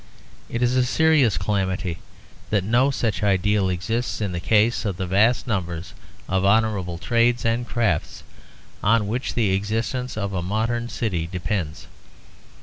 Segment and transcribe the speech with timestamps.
[0.49, 1.99] It is a serious calamity
[2.49, 5.79] that no such ideal exists in the case of the vast number
[6.27, 8.23] of honourable trades and crafts
[8.81, 11.85] on which the existence of a modern city depends.